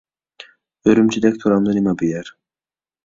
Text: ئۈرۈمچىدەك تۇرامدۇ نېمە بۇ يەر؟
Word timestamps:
ئۈرۈمچىدەك 0.89 1.37
تۇرامدۇ 1.43 1.77
نېمە 1.79 1.95
بۇ 2.01 2.09
يەر؟ 2.13 2.33